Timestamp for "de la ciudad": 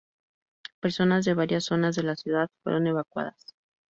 1.95-2.49